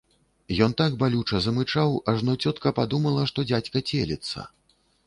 Ён 0.65 0.71
так 0.81 0.95
балюча 1.03 1.41
замычаў, 1.47 1.93
ажно 2.15 2.37
цётка 2.47 2.75
падумала, 2.81 3.21
што 3.35 3.39
дзядзька 3.53 3.89
целіцца. 3.93 4.53